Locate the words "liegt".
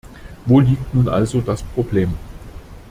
0.59-0.95